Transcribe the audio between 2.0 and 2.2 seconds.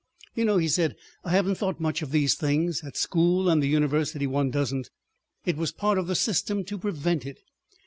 of